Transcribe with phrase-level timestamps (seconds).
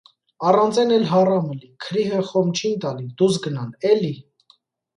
[0.51, 4.13] Առանց էն էլ հառամ ըլի, քրիհը խոմ չին տալի, դուս գնան, է՛լի: